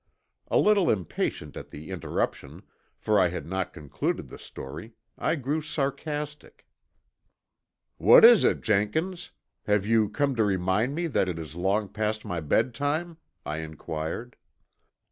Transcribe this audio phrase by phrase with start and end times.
[0.47, 2.63] A little impatient at the interruption
[2.97, 6.65] for I had not concluded the story, I grew sarcastic.
[7.97, 9.29] "What is it, Jenkins?
[9.65, 13.57] Have you come to remind me that it is long past my bed time?" I
[13.57, 14.37] inquired.